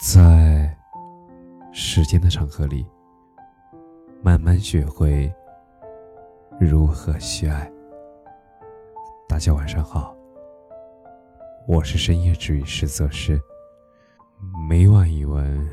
[0.00, 0.76] 在
[1.72, 2.84] 时间的长河里，
[4.22, 5.32] 慢慢学会
[6.58, 7.70] 如何去爱。
[9.28, 10.14] 大家晚上好，
[11.68, 13.40] 我是深夜治愈师泽师，
[14.68, 15.66] 每晚一文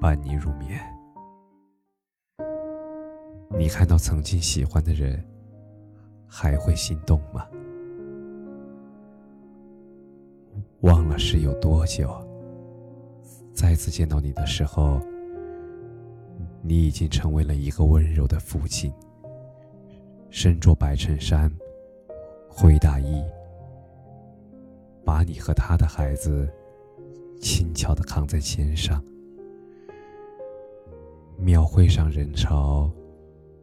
[0.00, 0.80] 伴你入眠。
[3.50, 5.22] 你看到曾经喜欢的人，
[6.28, 7.46] 还会心动吗？
[10.82, 12.08] 忘了是有多久。
[13.54, 15.00] 再次见到你的时候，
[16.62, 18.92] 你已经成为了一个温柔的父亲，
[20.30, 21.52] 身着白衬衫、
[22.48, 23.22] 灰大衣，
[25.04, 26.48] 把你和他的孩子
[27.40, 29.02] 轻巧的扛在肩上。
[31.38, 32.90] 庙会上人潮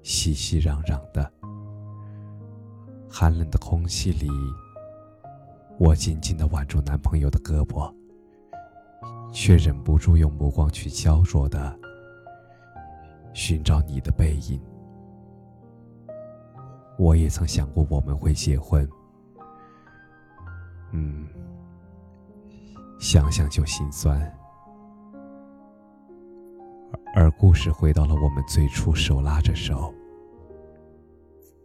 [0.03, 1.31] 熙熙攘攘的，
[3.09, 4.27] 寒冷的空气里，
[5.77, 7.94] 我紧紧的挽住男朋友的胳膊。
[9.31, 11.77] 却忍不住用目光去焦灼的
[13.33, 14.61] 寻找你的背影。
[16.97, 18.88] 我也曾想过我们会结婚，
[20.91, 21.27] 嗯，
[22.99, 24.19] 想想就心酸。
[27.16, 29.93] 而故事回到了我们最初手拉着手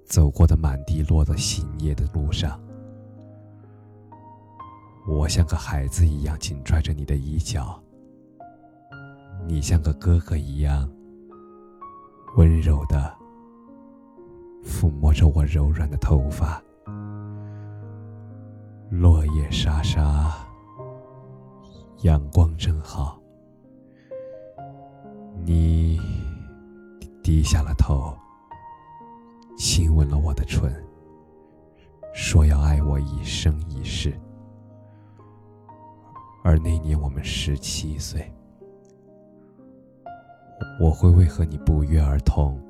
[0.05, 2.64] 走过的满地落的新叶的路上。
[5.07, 7.79] 我像个孩子一样紧拽着你的衣角，
[9.47, 10.91] 你像个哥哥一样
[12.37, 13.15] 温柔的
[14.65, 16.63] 抚摸着我柔软的头发。
[18.91, 20.33] 落叶沙沙，
[22.03, 23.21] 阳光正好，
[25.45, 26.01] 你
[27.23, 28.17] 低下了头，
[29.59, 30.73] 亲吻了我的唇，
[32.15, 34.19] 说要爱我一生一世。
[36.45, 38.31] 而那年我们十七岁，
[40.79, 42.63] 我会为和你不约而同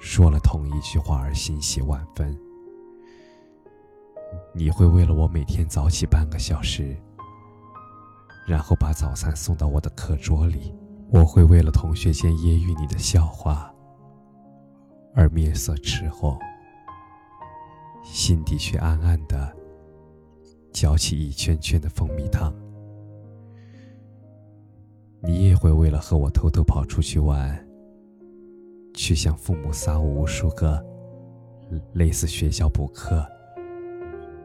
[0.00, 2.38] 说了同一句话而欣喜万分。
[4.54, 6.96] 你会为了我每天早起半个小时，
[8.46, 10.72] 然后把早餐送到我的课桌里。
[11.12, 13.74] 我会为了同学间揶揄你的笑话
[15.12, 16.38] 而面色赤红，
[18.04, 19.59] 心底却暗暗的。
[20.80, 22.50] 搅起一圈圈的蜂蜜糖，
[25.22, 27.68] 你也会为了和我偷偷跑出去玩，
[28.94, 30.82] 去向父母撒无数个
[31.92, 33.22] 类似学校补课、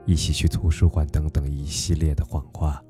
[0.06, 2.84] 一起去图书馆等等一系列的谎话。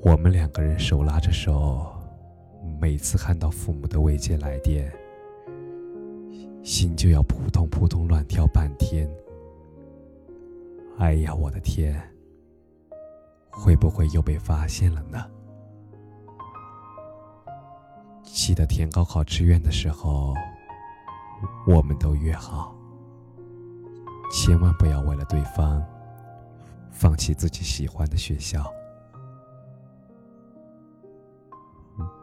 [0.00, 1.86] 我们两个人手拉着手，
[2.80, 4.92] 每次看到父母的未接来电，
[6.64, 9.08] 心就要扑通扑通乱跳半天。
[10.98, 12.00] 哎呀，我的天！
[13.50, 15.26] 会不会又被发现了呢？
[18.24, 20.34] 记得填高考志愿的时候，
[21.66, 22.74] 我们都约好，
[24.32, 25.82] 千万不要为了对方
[26.90, 28.64] 放弃自己喜欢的学校。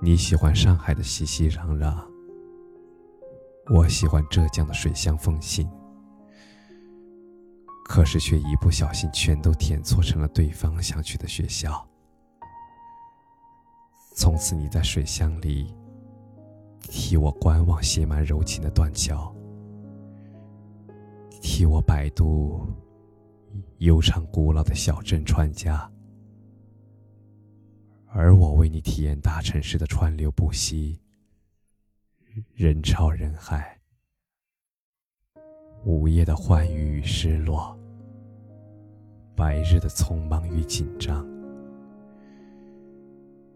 [0.01, 1.95] 你喜欢上海的熙熙攘攘，
[3.73, 5.69] 我喜欢浙江的水乡风情。
[7.89, 11.83] 可是却一不小心全都填错成了对方想去的学校。
[14.15, 15.75] 从此你在水乡里
[16.81, 19.35] 替我观望写满柔情的断桥，
[21.41, 22.71] 替我摆渡
[23.79, 25.91] 悠长古老的小镇川家，
[28.05, 31.01] 而我为你体验大城市的川流不息、
[32.53, 33.79] 人潮人海、
[35.85, 37.78] 午夜的欢愉与失落。
[39.39, 41.25] 白日的匆忙与紧张。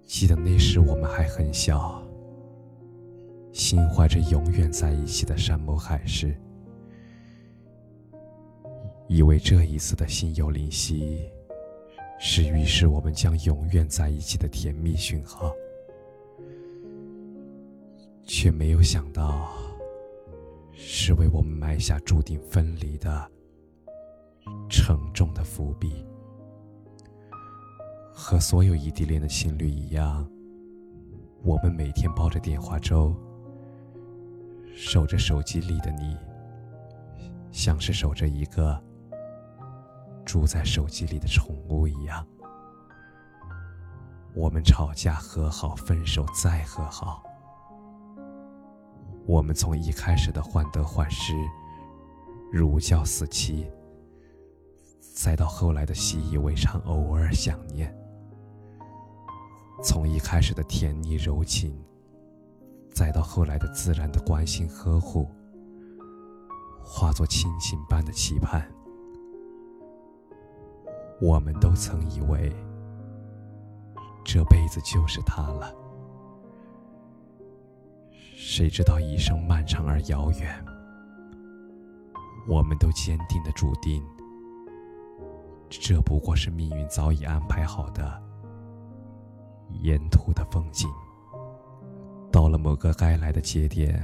[0.06, 2.02] 记得那时我们还很小，
[3.52, 6.34] 心怀着永远在一起的山盟海誓，
[9.10, 11.30] 以为这一次的心有灵犀，
[12.18, 15.54] 是预示我们将永远在一起的甜蜜讯号，
[18.24, 19.52] 却没有想到，
[20.72, 23.33] 是为我们埋下注定分离的。
[24.70, 26.06] 沉重的伏笔，
[28.14, 30.28] 和所有异地恋的情侣一样，
[31.44, 33.16] 我们每天抱着电话粥，
[34.76, 36.18] 守着手机里的你，
[37.52, 38.82] 像是守着一个
[40.26, 42.26] 住在手机里的宠物一样。
[44.36, 47.22] 我们吵架、和好、分手、再和好，
[49.28, 51.34] 我们从一开始的患得患失、
[52.52, 53.68] 如胶似漆。
[55.14, 57.96] 再到后来的习以为常，偶尔想念，
[59.84, 61.80] 从一开始的甜腻柔情，
[62.92, 65.30] 再到后来的自然的关心呵护，
[66.84, 68.68] 化作亲情般的期盼。
[71.22, 72.52] 我们都曾以为，
[74.26, 75.72] 这辈子就是他了。
[78.36, 80.66] 谁知道一生漫长而遥远，
[82.50, 84.04] 我们都坚定的注定，
[85.82, 88.22] 这不过是命运早已安排好的
[89.82, 90.90] 沿途的风景。
[92.32, 94.02] 到了某个该来的节点，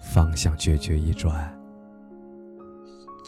[0.00, 1.54] 方向决绝一转，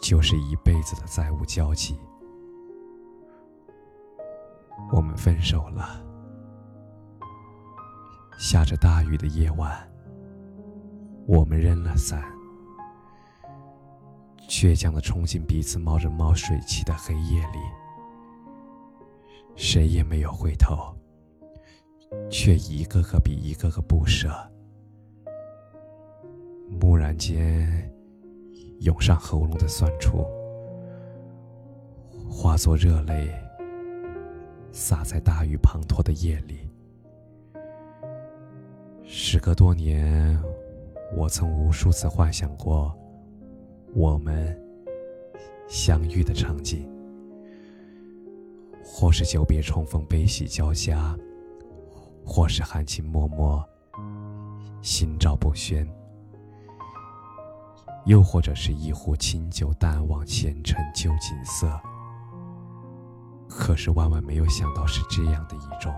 [0.01, 1.95] 就是一辈子的再无交集。
[4.91, 6.01] 我们分手了，
[8.39, 9.71] 下着大雨的夜晚。
[11.27, 12.23] 我们扔了伞，
[14.53, 17.57] 倔强的冲进彼此冒着冒水汽的黑夜里，
[19.55, 20.95] 谁也没有回头，
[22.29, 24.29] 却一个个比一个个不舍。
[26.79, 27.91] 蓦然间，
[28.81, 30.23] 涌上喉咙的酸楚，
[32.29, 33.33] 化作热泪，
[34.71, 36.69] 洒在大雨滂沱的夜里。
[39.03, 40.39] 时隔多年。
[41.15, 42.91] 我曾无数次幻想过
[43.95, 44.59] 我们
[45.67, 46.89] 相遇的场景，
[48.83, 51.15] 或是久别重逢，悲喜交加；
[52.25, 53.63] 或是含情脉脉，
[54.81, 55.85] 心照不宣；
[58.05, 61.79] 又或者是一壶清酒，淡忘前尘旧景色。
[63.47, 65.93] 可是万万没有想到是这样的一种。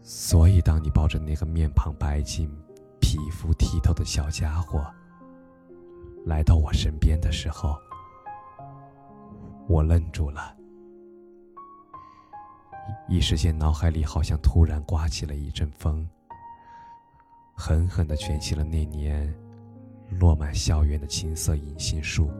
[0.00, 2.48] 所以，当你抱着那个面庞白净、
[3.00, 4.86] 皮肤剔透的小家伙
[6.24, 7.76] 来到我身边的时候，
[9.68, 10.56] 我愣住了，
[13.08, 16.08] 一时间脑海里好像突然刮起了一阵风，
[17.56, 19.34] 狠狠的卷起了那年
[20.10, 22.30] 落满校园的青色银杏树，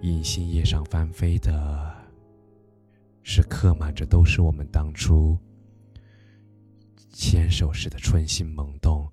[0.00, 1.94] 银杏叶上翻飞的。
[3.26, 5.38] 是刻满着，都是我们当初
[7.10, 9.10] 牵手时的春心萌动，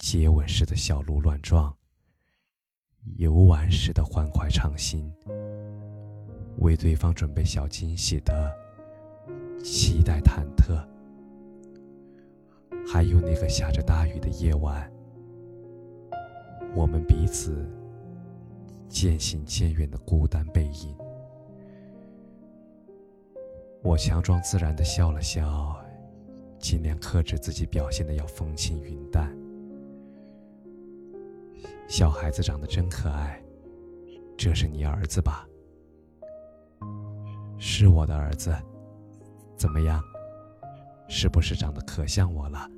[0.00, 1.72] 接吻时的小鹿乱撞，
[3.16, 5.12] 游玩时的欢快畅心，
[6.56, 8.50] 为对方准备小惊喜的
[9.62, 10.82] 期待忐忑，
[12.90, 14.90] 还有那个下着大雨的夜晚，
[16.74, 17.70] 我们彼此
[18.88, 20.96] 渐行渐远的孤单背影。
[23.82, 25.78] 我强装自然的笑了笑，
[26.58, 29.30] 尽量克制自己表现的要风轻云淡。
[31.90, 33.42] 小孩子长得真可爱，
[34.38, 35.44] 这是你儿子吧？
[37.58, 38.56] 是我的儿子，
[39.56, 40.00] 怎么样？
[41.08, 42.70] 是不是长得可像我了？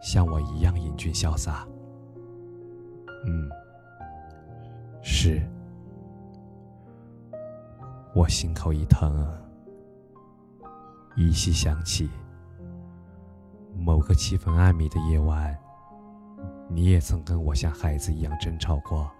[0.00, 1.68] 像我一样英俊潇洒？
[3.26, 3.50] 嗯，
[5.02, 5.38] 是。
[8.14, 9.28] 我心口一疼。
[11.14, 12.08] 依稀想起，
[13.74, 15.54] 某个气氛暧昧的夜晚，
[16.68, 19.10] 你也曾跟我像孩子一样争吵过。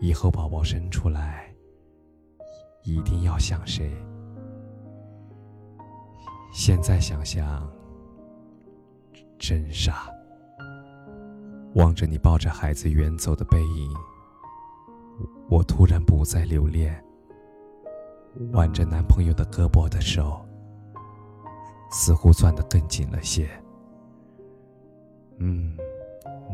[0.00, 1.52] 以后宝宝生出来，
[2.82, 3.92] 一定要像谁？
[6.52, 7.68] 现在想想，
[9.38, 10.08] 真傻。
[11.74, 13.92] 望着你抱着孩子远走的背影，
[15.48, 17.02] 我突然不再留恋。
[18.52, 20.44] 挽着男朋友的胳膊的手，
[21.90, 23.48] 似乎攥得更紧了些。
[25.38, 25.76] 嗯，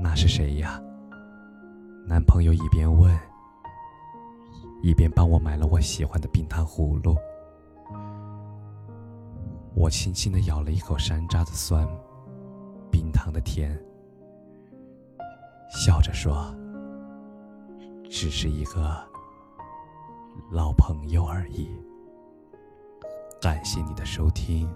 [0.01, 0.81] 那是谁呀？
[2.07, 3.17] 男朋友一边问，
[4.83, 7.17] 一边帮我买了我喜欢的冰糖葫芦。
[9.75, 11.87] 我轻轻的咬了一口山楂的酸，
[12.91, 13.79] 冰糖的甜，
[15.71, 16.55] 笑着说
[18.11, 18.99] ：“只是一个。”
[20.51, 21.71] 老朋友而已。
[23.41, 24.69] 感谢你的收听，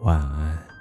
[0.00, 0.71] 晚安。